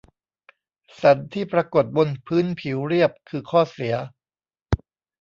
[1.01, 3.95] สันที่ปรากฏบนพื้นผิวเรียบ คือ ข้อเสีย